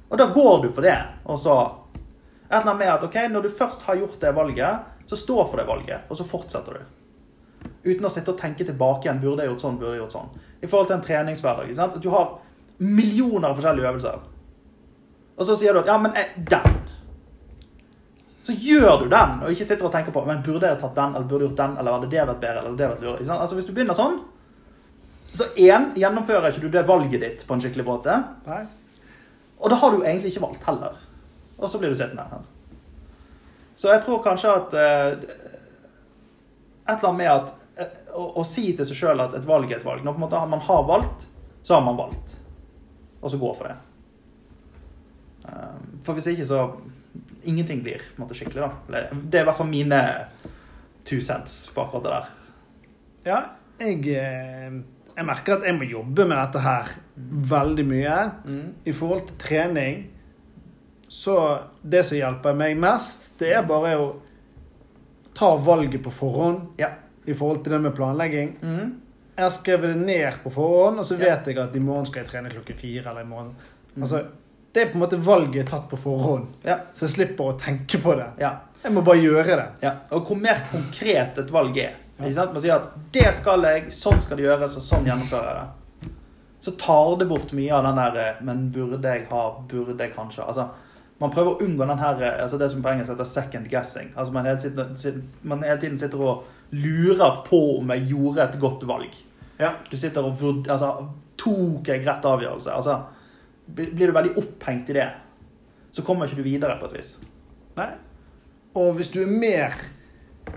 Og 0.10 0.18
da 0.18 0.32
går 0.34 0.66
du 0.66 0.72
for 0.72 0.90
det. 0.90 0.98
Og 1.30 1.38
så 1.46 1.62
et 2.48 2.58
eller 2.58 2.72
annet 2.72 2.86
med 2.88 2.94
at 2.96 3.06
ok, 3.06 3.18
når 3.30 3.46
du 3.46 3.58
først 3.62 3.86
har 3.86 4.02
gjort 4.02 4.22
det 4.22 4.34
valget, 4.34 4.94
så 5.08 5.16
stå 5.16 5.38
for 5.46 5.60
det 5.60 5.68
valget, 5.68 6.08
og 6.10 6.20
så 6.20 6.26
fortsetter 6.28 6.78
du. 6.78 7.70
Uten 7.88 8.08
å 8.08 8.12
sitte 8.12 8.34
og 8.34 8.40
tenke 8.40 8.66
tilbake 8.68 9.08
igjen. 9.08 9.22
Burde 9.24 9.46
jeg 9.46 9.54
gjort 9.54 9.64
sånn? 9.64 9.78
Burde 9.80 9.96
jeg 9.96 10.02
gjort 10.04 10.16
sånn? 10.18 10.34
I 10.60 10.68
forhold 10.68 10.90
til 10.90 10.98
en 10.98 11.06
treningshverdag. 11.06 11.72
At 11.84 11.96
du 12.04 12.10
har 12.12 12.34
millioner 12.84 13.50
av 13.50 13.58
forskjellige 13.58 13.92
øvelser. 13.92 14.26
Og 15.38 15.46
så 15.48 15.56
sier 15.58 15.74
du 15.74 15.82
at 15.82 15.90
ja, 15.90 15.98
men 16.02 16.18
eh, 16.18 16.34
den. 16.50 16.76
Så 18.48 18.56
gjør 18.56 19.04
du 19.04 19.10
den, 19.12 19.38
og 19.44 19.52
ikke 19.52 19.68
sitter 19.68 19.88
og 19.90 19.94
tenker 19.94 20.14
på 20.16 20.24
men 20.28 20.44
burde 20.44 20.70
jeg 20.70 20.80
tatt 20.82 20.96
den, 20.96 21.16
eller 21.16 21.28
burde 21.28 21.46
jeg 21.46 21.52
gjort 21.52 21.62
den, 21.62 21.78
eller 21.80 21.98
hadde 21.98 22.10
det 22.12 22.26
vært 22.30 22.44
bedre, 22.44 22.60
eller 22.62 22.70
hadde 22.70 22.82
det 22.82 22.92
vært 22.94 23.06
lurere. 23.06 23.38
Altså 23.38 23.58
Hvis 23.58 23.68
du 23.68 23.74
begynner 23.76 23.98
sånn, 23.98 24.22
så 25.36 25.50
én, 25.60 25.92
gjennomfører 26.00 26.54
ikke 26.54 26.64
du 26.64 26.70
det 26.74 26.86
valget 26.88 27.22
ditt 27.22 27.44
på 27.48 27.56
en 27.56 27.64
skikkelig 27.64 27.86
måte. 27.86 28.16
Og 29.58 29.74
da 29.74 29.80
har 29.82 29.94
du 29.94 30.00
egentlig 30.00 30.32
ikke 30.32 30.46
valgt 30.48 30.64
heller. 30.70 30.96
Og 31.58 31.70
så 31.70 31.82
blir 31.82 31.92
du 31.92 32.00
sittende. 32.00 32.42
Så 33.78 33.92
jeg 33.94 34.02
tror 34.04 34.24
kanskje 34.26 34.54
at 34.58 34.74
eh, 34.74 35.08
Et 36.88 36.94
eller 36.96 37.10
annet 37.10 37.20
med 37.20 37.32
at 37.34 37.52
eh, 37.78 37.98
å, 38.18 38.26
å 38.42 38.46
si 38.48 38.72
til 38.74 38.88
seg 38.90 38.98
sjøl 38.98 39.22
at 39.22 39.36
et 39.38 39.46
valg 39.46 39.70
er 39.70 39.78
et 39.78 39.86
valg 39.86 40.06
Når 40.06 40.16
på 40.16 40.22
en 40.22 40.26
måte 40.26 40.44
man 40.50 40.64
har 40.66 40.86
valgt, 40.88 41.28
så 41.62 41.78
har 41.78 41.84
man 41.86 42.00
valgt. 42.00 42.38
Og 43.22 43.32
så 43.34 43.40
gå 43.42 43.52
for 43.58 43.70
det. 43.70 43.78
Eh, 45.48 45.78
for 46.06 46.18
hvis 46.18 46.32
ikke, 46.34 46.48
så 46.48 46.64
Ingenting 47.48 47.80
blir 47.86 48.02
på 48.02 48.18
en 48.18 48.26
måte 48.26 48.36
skikkelig, 48.38 48.66
da. 48.66 49.02
Det 49.14 49.40
er 49.40 49.46
i 49.46 49.48
hvert 49.48 49.58
fall 49.58 49.70
mine 49.70 50.00
two 51.08 51.22
cents 51.24 51.62
på 51.72 51.86
akkurat 51.86 52.04
det 52.04 52.12
der. 52.12 52.28
Ja, 53.28 53.38
jeg, 53.80 54.02
eh, 54.20 54.74
jeg 55.14 55.28
merker 55.28 55.58
at 55.58 55.68
jeg 55.70 55.78
må 55.78 55.88
jobbe 55.88 56.26
med 56.28 56.38
dette 56.40 56.64
her 56.66 56.92
veldig 57.54 57.86
mye. 57.88 58.18
I 58.84 58.96
forhold 58.96 59.30
til 59.30 59.40
trening, 59.42 60.02
så 61.18 61.34
det 61.82 62.04
som 62.06 62.18
hjelper 62.20 62.54
meg 62.58 62.78
mest, 62.78 63.30
det 63.40 63.50
er 63.58 63.64
bare 63.66 63.96
å 63.98 64.08
ta 65.38 65.56
valget 65.58 66.04
på 66.06 66.12
forhånd 66.14 66.68
Ja. 66.78 66.90
i 67.26 67.34
forhold 67.34 67.64
til 67.64 67.74
det 67.74 67.80
med 67.82 67.96
planlegging. 67.98 68.56
Mm. 68.62 68.94
Jeg 69.38 69.44
har 69.46 69.50
skrevet 69.54 69.94
det 69.94 70.06
ned 70.06 70.34
på 70.44 70.52
forhånd, 70.54 71.00
og 71.00 71.06
så 71.06 71.18
Ja. 71.20 71.26
vet 71.36 71.46
jeg 71.48 71.58
at 71.58 71.76
i 71.76 71.80
morgen 71.80 72.06
skal 72.06 72.24
jeg 72.24 72.30
trene 72.32 72.50
klokken 72.50 72.76
fire. 72.76 73.10
eller 73.10 73.22
i 73.22 73.26
morgen. 73.26 73.56
Mm. 73.96 74.04
Altså, 74.04 74.26
det 74.74 74.82
er 74.84 74.92
på 74.92 74.94
en 74.98 75.00
måte 75.02 75.18
valget 75.26 75.68
tatt 75.68 75.90
på 75.90 75.98
forhånd, 75.98 76.48
Ja. 76.64 76.78
så 76.94 77.06
jeg 77.08 77.10
slipper 77.16 77.44
å 77.54 77.60
tenke 77.60 77.98
på 78.02 78.16
det. 78.16 78.28
ja. 78.40 78.58
Jeg 78.84 78.92
må 78.94 79.02
bare 79.04 79.18
gjøre 79.18 79.56
det. 79.58 79.68
Ja, 79.82 79.92
og 80.12 80.28
hvor 80.28 80.36
mer 80.40 80.62
konkret 80.72 81.38
et 81.40 81.50
valg 81.52 81.76
er. 81.78 81.94
Man 82.20 82.32
sier 82.62 82.76
at 82.76 83.12
'det 83.12 83.34
skal 83.34 83.62
jeg, 83.62 83.86
sånn 83.92 84.22
skal 84.22 84.38
det 84.38 84.46
gjøres, 84.46 84.76
og 84.78 84.84
sånn 84.84 85.06
gjennomfører 85.06 85.56
jeg 85.56 85.56
det'. 85.64 86.10
Så 86.62 86.78
tar 86.78 87.18
det 87.18 87.28
bort 87.28 87.52
mye 87.54 87.72
av 87.72 87.84
den 87.84 87.96
der 87.96 88.18
eh, 88.30 88.36
'men 88.42 88.72
burde 88.72 89.02
jeg 89.04 89.26
ha, 89.30 89.52
burde 89.68 89.98
jeg 89.98 90.14
kanskje' 90.16 90.48
Altså, 90.48 90.70
Man 91.20 91.34
prøver 91.34 91.56
å 91.56 91.66
unngå 91.66 91.86
den 91.90 92.00
her, 92.00 92.22
eh, 92.22 92.44
altså 92.44 92.60
det 92.62 92.70
som 92.72 92.84
på 92.84 92.92
engelsk 92.92 93.12
heter 93.12 93.30
second 93.30 93.70
guessing. 93.72 94.12
Altså 94.16 94.34
man 94.34 94.46
hele, 94.46 94.60
tiden, 94.60 95.24
man 95.42 95.64
hele 95.66 95.80
tiden 95.82 95.98
sitter 95.98 96.22
og 96.22 96.44
lurer 96.72 97.42
på 97.48 97.62
om 97.80 97.94
jeg 97.96 98.10
gjorde 98.12 98.44
et 98.44 98.60
godt 98.62 98.86
valg. 98.88 99.16
Ja. 99.60 99.74
Du 99.92 99.98
sitter 99.98 100.26
og 100.26 100.38
vurderer 100.42 100.76
altså, 100.76 101.08
Tok 101.38 101.90
jeg 101.90 102.02
rett 102.02 102.26
avgjørelse? 102.26 102.74
Altså, 102.74 102.96
blir 103.76 104.10
du 104.10 104.14
veldig 104.16 104.38
opphengt 104.42 104.90
i 104.90 104.96
det, 104.98 105.06
så 105.94 106.02
kommer 106.02 106.26
ikke 106.26 106.40
du 106.42 106.48
videre 106.48 106.80
på 106.80 106.88
et 106.90 106.96
vis. 106.98 107.12
Nei. 107.78 107.92
Og 108.78 108.96
hvis 108.98 109.12
du 109.14 109.20
er 109.22 109.30
mer, 109.30 109.76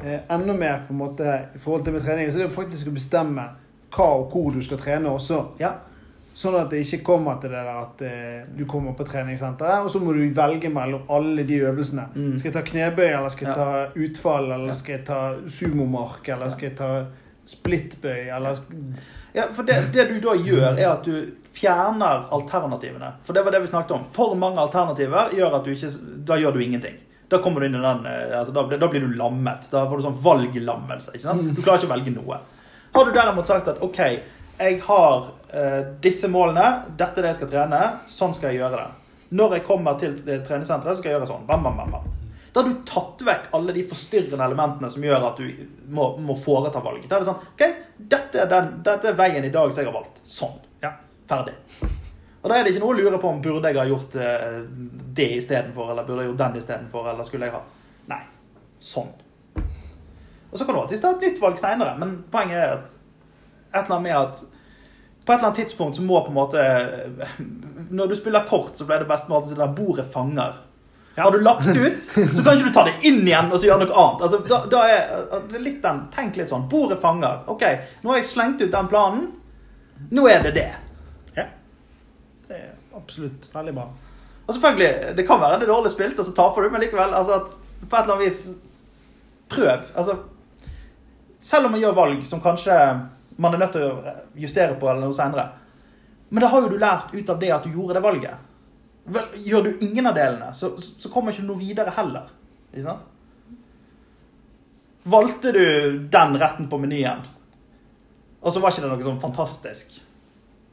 eh, 0.00 0.22
enda 0.32 0.54
mer 0.56 0.86
på 0.86 0.94
en 0.94 1.02
måte 1.02 1.34
i 1.54 1.60
forhold 1.60 1.84
til 1.84 1.92
med 1.92 2.04
trening, 2.04 2.30
så 2.32 2.40
er 2.40 2.48
det 2.48 2.56
faktisk 2.56 2.88
å 2.88 2.96
bestemme 2.96 3.44
hva 3.92 4.08
og 4.22 4.32
hvor 4.32 4.54
du 4.54 4.62
skal 4.64 4.80
trene 4.80 5.12
også. 5.12 5.42
Ja. 5.60 5.74
Sånn 6.40 6.54
at 6.56 6.70
det 6.73 6.78
ikke 6.87 7.02
kommer 7.04 7.37
til 7.42 7.50
det 7.52 7.61
der 7.66 7.78
at 7.82 8.02
eh, 8.06 8.44
du 8.56 8.62
kommer 8.64 8.94
på 8.97 9.04
treningssenteret, 9.04 9.82
og 9.85 9.90
så 9.92 10.00
må 10.00 10.14
du 10.16 10.23
velge 10.32 10.70
mellom 10.73 11.02
alle 11.12 11.42
de 11.44 11.59
øvelsene. 11.68 12.06
Mm. 12.14 12.38
Skal 12.40 12.49
jeg 12.49 12.54
ta 12.54 12.62
knebøy, 12.70 13.09
eller 13.11 13.28
skal 13.35 13.49
jeg 13.50 13.56
Ja. 13.56 13.64
ta 13.64 14.00
utfall, 14.06 14.47
eller 14.54 14.66
Ja. 14.73 14.76
skal 14.78 14.94
jeg 14.97 15.04
ta 15.11 15.18
sumomark, 15.47 16.28
eller 16.32 16.49
skal 16.49 16.68
jeg 16.70 16.76
ta 16.78 16.90
splittbøy, 17.50 18.28
eller 18.37 18.56
Ja, 19.35 19.44
for 19.54 19.62
det, 19.62 19.76
det 19.92 20.09
du 20.09 20.16
da 20.20 20.32
gjør, 20.35 20.78
er 20.78 20.88
at 20.90 21.04
du 21.04 21.30
fjerner 21.54 22.25
alternativene. 22.35 23.12
For 23.26 23.32
det 23.37 23.44
var 23.44 23.52
det 23.54 23.61
vi 23.62 23.66
snakket 23.70 23.90
om. 23.99 24.04
For 24.11 24.35
mange 24.35 24.59
alternativer 24.59 25.30
gjør 25.37 25.54
at 25.61 25.64
du 25.64 25.70
ikke 25.75 25.90
Da 26.25 26.35
gjør 26.38 26.52
du 26.56 26.61
ingenting. 26.64 26.97
Da 27.30 27.38
kommer 27.38 27.61
du 27.61 27.66
inn 27.66 27.76
i 27.78 27.82
den 27.82 28.06
eh, 28.06 28.38
altså 28.40 28.52
da, 28.54 28.64
blir- 28.66 28.78
da 28.80 28.88
blir 28.88 29.00
du 29.04 29.12
lammet. 29.14 29.68
Da 29.70 29.85
får 29.87 30.00
du 30.00 30.02
sånn 30.09 30.18
valglammelse. 30.25 31.12
ikke 31.14 31.23
sant? 31.28 31.54
Du 31.54 31.62
klarer 31.62 31.78
ikke 31.78 31.90
å 31.92 31.94
velge 31.94 32.14
noe. 32.16 32.38
Har 32.94 33.04
du 33.04 33.12
derimot 33.12 33.47
sagt 33.47 33.68
at 33.68 33.78
OK, 33.82 33.99
jeg 34.59 34.80
har 34.82 35.30
disse 36.02 36.28
målene, 36.30 36.95
dette 36.95 37.19
er 37.19 37.26
det 37.26 37.30
jeg 37.33 37.40
skal 37.40 37.49
trene, 37.50 37.78
sånn 38.07 38.35
skal 38.37 38.52
jeg 38.52 38.61
gjøre 38.61 38.78
det. 38.78 39.00
Når 39.30 39.54
jeg 39.57 39.66
kommer 39.66 39.99
til 39.99 40.16
eh, 40.26 40.40
treningssenteret, 40.47 40.99
skal 40.99 41.12
jeg 41.12 41.19
gjøre 41.19 41.28
sånn. 41.30 41.47
Bam, 41.47 41.62
bam, 41.62 41.76
bam, 41.78 41.95
bam. 41.95 42.09
Da 42.50 42.62
har 42.62 42.66
du 42.66 42.80
tatt 42.87 43.23
vekk 43.23 43.52
alle 43.54 43.75
de 43.76 43.85
forstyrrende 43.87 44.42
elementene 44.42 44.90
som 44.90 45.04
gjør 45.07 45.26
at 45.28 45.38
du 45.38 45.47
må, 45.95 46.09
må 46.19 46.35
foreta 46.38 46.83
valget. 46.83 47.07
Da 47.07 47.19
er 47.19 47.23
det 47.23 47.28
sånn 47.28 47.45
OK, 47.52 47.62
dette 48.11 48.42
er, 48.42 48.50
den, 48.50 48.73
dette 48.87 49.12
er 49.12 49.19
veien 49.19 49.47
i 49.47 49.52
dag 49.54 49.71
som 49.71 49.85
jeg 49.85 49.90
har 49.90 49.95
valgt. 49.95 50.19
Sånn. 50.26 50.57
Ja, 50.83 50.97
ferdig. 51.30 51.54
Og 52.40 52.50
da 52.50 52.57
er 52.57 52.66
det 52.66 52.73
ikke 52.73 52.83
noe 52.83 52.97
å 52.97 52.99
lure 52.99 53.21
på 53.23 53.30
om 53.30 53.42
burde 53.45 53.71
jeg 53.71 53.78
ha 53.78 53.87
gjort 53.87 54.16
eh, 54.19 54.61
det 55.14 55.28
istedenfor, 55.37 55.92
eller 55.92 56.09
burde 56.09 56.25
jeg 56.25 56.33
gjort 56.33 56.42
den 56.42 56.59
istedenfor, 56.62 57.11
eller 57.12 57.28
skulle 57.28 57.50
jeg 57.50 57.54
ha 57.54 57.62
Nei. 58.11 58.23
Sånn. 58.83 59.12
Og 60.50 60.57
så 60.59 60.64
kan 60.64 60.75
du 60.75 60.80
alltid 60.80 61.02
ta 61.04 61.12
et 61.14 61.26
nytt 61.28 61.38
valg 61.38 61.61
seinere, 61.61 61.95
men 62.00 62.16
poenget 62.33 62.59
er 62.59 62.73
at 62.80 62.97
et 62.97 63.85
eller 63.85 64.00
annet 64.00 64.07
med 64.09 64.16
at 64.19 64.40
på 65.24 65.32
et 65.32 65.36
eller 65.36 65.50
annet 65.50 65.60
tidspunkt 65.62 65.96
så 65.96 66.02
må 66.02 66.20
på 66.24 66.32
en 66.32 66.38
måte 66.38 66.62
Når 67.90 68.10
du 68.10 68.16
spiller 68.16 68.46
kort, 68.48 68.72
så 68.78 68.86
ble 68.88 69.00
det 69.02 69.08
best 69.10 69.28
måte 69.30 69.50
å 69.50 69.52
si 69.52 69.58
at 69.60 69.76
bordet 69.76 70.06
fanger. 70.10 70.58
Har 71.16 71.32
du 71.34 71.40
lagt 71.42 71.66
ut, 71.66 72.04
så 72.36 72.42
kan 72.42 72.54
ikke 72.54 72.70
du 72.70 72.74
ta 72.74 72.84
det 72.86 72.94
inn 73.08 73.20
igjen 73.26 73.50
og 73.50 73.58
så 73.58 73.68
gjøre 73.68 73.84
noe 73.84 73.96
annet. 74.02 74.22
Altså, 74.24 74.38
da, 74.46 74.60
da 74.70 74.82
er 74.88 75.24
det 75.50 75.58
er 75.58 75.64
litt 75.64 75.80
den, 75.82 76.04
Tenk 76.14 76.38
litt 76.38 76.48
sånn. 76.52 76.68
Bordet 76.70 77.00
fanger. 77.02 77.42
OK, 77.50 77.64
nå 78.04 78.12
har 78.12 78.20
jeg 78.20 78.30
slengt 78.30 78.62
ut 78.62 78.70
den 78.72 78.88
planen. 78.88 79.26
Nå 80.14 80.24
er 80.30 80.46
det 80.46 80.54
det. 80.56 80.68
Ja. 81.36 81.48
Det 82.48 82.56
er 82.56 82.70
absolutt 82.96 83.50
veldig 83.52 83.74
bra. 83.76 83.88
Og 84.46 84.54
selvfølgelig, 84.54 85.16
det 85.18 85.26
kan 85.28 85.42
være 85.42 85.60
det 85.60 85.68
dårlig 85.70 85.92
spilt, 85.92 86.18
og 86.18 86.26
så 86.26 86.34
taper 86.34 86.64
du, 86.64 86.72
men 86.72 86.82
likevel 86.86 87.12
altså 87.14 87.42
at 87.42 87.52
på 87.80 87.96
et 87.96 88.02
eller 88.02 88.16
annet 88.16 88.26
vis 88.26 88.42
Prøv. 89.50 89.88
Altså 89.98 90.14
Selv 91.38 91.66
om 91.66 91.72
man 91.74 91.80
gjør 91.82 91.96
valg 91.96 92.26
som 92.28 92.42
kanskje 92.42 92.74
man 93.40 93.54
er 93.56 93.62
nødt 93.62 93.75
til 93.76 93.87
å 93.87 94.14
justere 94.42 94.76
på 94.78 94.88
eller 94.90 95.06
noe 95.06 95.16
senere, 95.16 95.47
men 96.30 96.44
da 96.44 96.50
har 96.52 96.62
jo 96.62 96.70
du 96.70 96.78
lært 96.78 97.14
ut 97.14 97.32
av 97.32 97.40
det 97.40 97.50
at 97.54 97.64
du 97.66 97.73
gjorde 97.75 97.97
det 97.97 98.04
valget. 98.04 98.47
Vel, 99.11 99.32
gjør 99.42 99.64
du 99.66 99.87
ingen 99.87 100.06
av 100.06 100.14
delene, 100.14 100.52
så, 100.54 100.75
så 100.78 101.11
kommer 101.11 101.35
ikke 101.35 101.42
du 101.42 101.50
noe 101.50 101.62
videre 101.62 101.94
heller. 101.97 102.28
Ikke 102.70 102.85
sant? 102.85 103.09
Valgte 105.11 105.50
du 105.56 105.64
den 106.12 106.37
retten 106.38 106.68
på 106.70 106.78
menyen, 106.78 107.25
og 108.40 108.52
så 108.52 108.62
var 108.62 108.73
ikke 108.73 108.85
det 108.85 108.92
noe 108.92 109.09
sånn 109.09 109.23
fantastisk, 109.23 109.97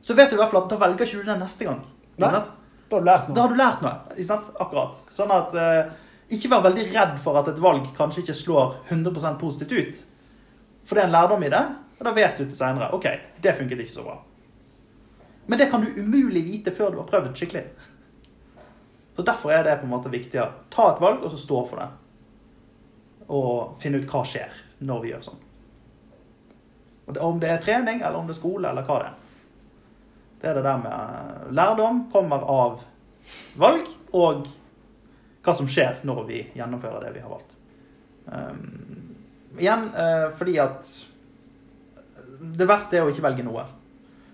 så 0.03 0.15
vet 0.15 0.29
du 0.29 0.37
i 0.37 0.41
hvert 0.41 0.51
fall 0.51 0.65
at 0.65 0.69
da 0.71 0.79
velger 0.83 1.07
ikke 1.07 1.23
du 1.23 1.31
den 1.31 1.41
neste 1.41 1.67
gang. 1.67 1.81
Ikke 2.17 2.33
sant? 2.35 2.51
Da 2.87 2.95
har 2.95 3.01
du 3.01 3.07
lært 3.09 3.25
noe. 3.27 3.35
Da 3.35 3.41
har 3.43 3.51
du 3.51 3.57
lært 3.59 3.81
noe. 3.83 3.95
ikke 4.15 4.27
sant? 4.29 4.51
Akkurat. 4.63 5.01
Sånn 5.11 5.33
at 5.35 5.55
eh, 5.59 5.89
Ikke 6.37 6.51
vær 6.51 6.63
veldig 6.63 6.85
redd 6.93 7.17
for 7.23 7.39
at 7.39 7.49
et 7.51 7.59
valg 7.63 7.89
kanskje 7.97 8.23
ikke 8.23 8.35
slår 8.35 8.77
100% 8.91 9.39
positivt 9.41 9.73
ut. 9.75 9.99
For 10.87 10.95
det 10.95 11.03
er 11.03 11.09
en 11.09 11.15
lærdom 11.15 11.43
i 11.43 11.51
det, 11.51 11.63
og 11.97 12.05
da 12.05 12.13
vet 12.13 12.37
du 12.37 12.45
til 12.45 12.55
seinere 12.57 12.91
OK, 12.93 13.07
det 13.41 13.55
funket 13.57 13.81
ikke 13.83 13.95
så 13.95 14.05
bra. 14.05 14.17
Men 15.47 15.59
det 15.59 15.69
kan 15.71 15.81
du 15.81 16.01
umulig 16.01 16.43
vite 16.45 16.73
før 16.75 16.91
du 16.91 16.99
har 17.01 17.07
prøvd 17.09 17.31
skikkelig. 17.35 17.63
Så 19.15 19.23
Derfor 19.25 19.51
er 19.51 19.63
det 19.63 19.79
på 19.79 19.87
en 19.87 19.93
måte 19.95 20.11
viktig 20.13 20.37
å 20.43 20.51
ta 20.69 20.91
et 20.91 21.01
valg 21.01 21.23
og 21.25 21.31
så 21.33 21.39
stå 21.41 21.61
for 21.65 21.81
det. 21.81 21.87
Og 23.33 23.79
finne 23.81 24.01
ut 24.01 24.11
hva 24.11 24.21
skjer 24.27 24.59
når 24.85 25.01
vi 25.01 25.13
gjør 25.13 25.23
sånn. 25.25 25.39
Og 27.07 27.17
Om 27.23 27.39
det 27.41 27.49
er 27.49 27.63
trening, 27.63 28.03
eller 28.03 28.19
om 28.19 28.27
det 28.27 28.35
er 28.35 28.41
skole, 28.41 28.69
eller 28.69 28.85
hva 28.85 28.99
det 29.01 29.07
er. 29.07 29.15
Det 30.37 30.49
er 30.49 30.59
det 30.59 30.63
der 30.67 30.83
med 30.83 31.53
lærdom 31.57 32.03
kommer 32.13 32.43
av 32.45 32.83
valg, 33.57 33.87
og 34.13 34.45
hva 35.41 35.55
som 35.55 35.69
skjer 35.71 36.03
når 36.05 36.23
vi 36.27 36.41
gjennomfører 36.59 37.07
det 37.07 37.13
vi 37.15 37.23
har 37.23 37.31
valgt. 37.31 37.55
Um, 38.27 39.15
igjen 39.57 39.87
uh, 39.95 40.27
fordi 40.37 40.57
at 40.59 40.89
det 42.39 42.67
verste 42.69 42.97
er 42.99 43.05
å 43.05 43.11
ikke 43.11 43.25
velge 43.25 43.45
noe. 43.47 43.63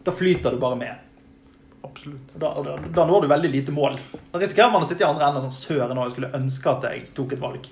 Da 0.04 0.12
flyter 0.12 0.52
du 0.56 0.60
bare 0.62 0.78
med. 0.80 1.10
Absolutt. 1.84 2.34
Da, 2.40 2.50
da, 2.64 2.78
da 2.96 3.06
når 3.08 3.26
du 3.26 3.30
veldig 3.32 3.52
lite 3.52 3.74
mål. 3.76 3.98
Da 4.32 4.40
risikerer 4.40 4.72
man 4.72 4.86
å 4.86 4.88
sitte 4.88 5.04
i 5.04 5.08
andre 5.08 5.28
enden 5.28 5.44
og 5.44 5.50
sånn 5.50 5.58
Søren, 5.58 5.98
òg, 6.00 6.08
jeg 6.10 6.16
skulle 6.18 6.32
ønske 6.40 6.72
at 6.72 6.88
jeg 6.90 7.10
tok 7.16 7.36
et 7.36 7.44
valg. 7.44 7.68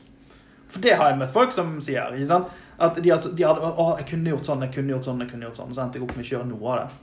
For 0.71 0.83
det 0.83 0.95
har 1.00 1.11
jeg 1.11 1.19
møtt 1.19 1.33
folk 1.35 1.51
som 1.55 1.73
sier. 1.83 2.11
ikke 2.15 2.29
sant? 2.29 2.51
At 2.81 3.00
de, 3.03 3.11
altså, 3.13 3.31
de 3.35 3.45
hadde 3.45 3.61
Å, 3.71 3.88
jeg 4.00 4.07
kunne 4.11 4.31
gjort 4.33 4.47
sånn, 4.47 4.63
jeg 4.65 4.73
kunne 4.75 4.95
gjort 4.95 5.07
sånn, 5.07 5.23
jeg 5.23 5.31
kunne 5.31 5.47
gjort 5.47 5.59
sånn. 5.59 5.71
Og 5.71 5.77
så 5.77 5.83
endte 5.85 6.00
jeg 6.00 6.05
opp 6.07 6.15
med 6.15 6.23
å 6.25 6.29
kjøre 6.29 6.39
gjøre 6.41 6.51
noe 6.53 6.71
av 6.71 6.79
det. 6.81 7.01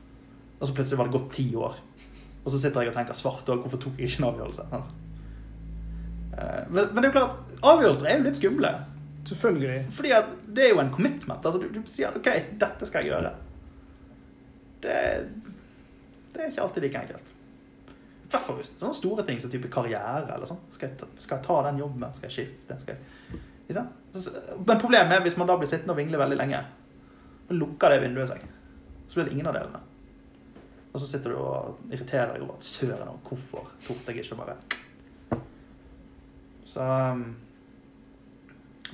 Og 0.58 0.64
så 0.66 0.76
plutselig 0.76 1.00
var 1.00 1.08
det 1.10 1.16
gått 1.18 1.28
ti 1.36 1.46
år. 1.56 1.76
Og 2.44 2.52
så 2.52 2.60
sitter 2.60 2.84
jeg 2.84 2.92
og 2.92 2.96
tenker 2.96 3.16
svart 3.18 3.50
òg, 3.52 3.60
hvorfor 3.64 3.82
tok 3.82 4.00
jeg 4.00 4.08
ikke 4.10 4.22
en 4.24 4.28
avgjørelse? 4.30 4.68
Eh, 6.38 6.62
Men, 6.70 6.88
men 6.92 7.00
det 7.02 7.08
er 7.08 7.10
jo 7.12 7.16
klart, 7.18 7.56
avgjørelser 7.72 8.08
er 8.10 8.18
jo 8.18 8.26
litt 8.28 8.40
skumle. 8.40 8.72
Selvfølgelig. 9.28 9.80
Fordi 9.92 10.12
det 10.56 10.64
er 10.64 10.70
jo 10.72 10.80
en 10.80 10.92
commitment. 10.94 11.44
Altså, 11.44 11.60
du, 11.60 11.68
du 11.72 11.90
sier 11.90 12.08
at 12.08 12.16
OK, 12.16 12.28
dette 12.60 12.88
skal 12.88 13.04
jeg 13.04 13.12
gjøre. 13.12 13.32
Det, 14.82 14.94
det 16.32 16.40
er 16.42 16.52
ikke 16.52 16.64
alltid 16.64 16.86
like 16.86 17.02
enkelt. 17.02 17.34
I 18.28 18.30
det 18.30 18.38
er 18.44 18.82
noen 18.82 18.96
store 18.96 19.24
ting 19.24 19.38
som 19.40 19.50
type 19.50 19.70
karriere 19.72 20.34
eller 20.34 20.48
sånn. 20.48 20.60
Skal 20.72 20.90
skal 21.16 21.38
jeg 21.38 21.46
ta 21.46 21.62
den 21.64 21.80
jobben? 21.80 22.04
Skal 22.16 22.28
jeg 22.28 22.34
skifte? 22.34 22.76
Skal 22.82 22.98
jeg, 22.98 23.76
sant? 23.76 24.28
Men 24.66 24.80
problemet 24.80 25.16
er 25.16 25.24
hvis 25.24 25.38
man 25.40 25.48
da 25.48 25.56
blir 25.56 25.70
sittende 25.70 25.94
og 25.94 26.00
vingle 26.00 26.20
veldig 26.20 26.36
lenge, 26.36 26.60
og 27.48 27.56
lukker 27.56 27.94
det 27.94 28.02
vinduet 28.02 28.28
seg, 28.28 28.44
så 29.08 29.16
blir 29.16 29.30
det 29.30 29.36
ingen 29.36 29.48
av 29.48 29.56
delene. 29.56 29.80
Og 30.92 31.00
så 31.00 31.08
sitter 31.08 31.32
du 31.32 31.40
og 31.40 31.92
irriterer 31.92 32.34
deg 32.34 32.44
over 32.44 32.58
at 32.58 32.68
søren, 32.68 33.20
hvorfor 33.24 33.72
torde 33.86 34.12
jeg 34.12 34.24
ikke 34.24 34.40
bare 34.40 34.56
Så 36.68 36.84
um, 36.84 37.24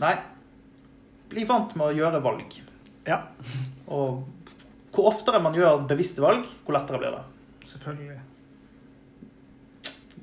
Nei. 0.02 0.14
Bli 1.30 1.44
vant 1.48 1.74
med 1.78 1.86
å 1.90 1.94
gjøre 1.96 2.20
valg. 2.24 2.56
Ja, 3.06 3.20
Og 3.86 4.24
hvor 4.94 5.08
oftere 5.10 5.40
man 5.42 5.54
gjør 5.56 5.82
bevisste 5.90 6.22
valg, 6.22 6.44
hvor 6.64 6.76
lettere 6.76 6.98
blir 7.02 7.10
det. 7.16 7.22
selvfølgelig. 7.68 8.20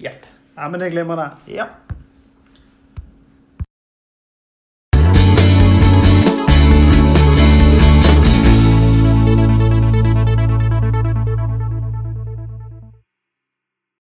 Jepp. 0.02 0.26
Ja, 0.56 0.68
men 0.70 0.82
jeg 0.86 0.92
glemmer 0.96 1.20
det. 1.20 1.30
Ja. 1.56 1.66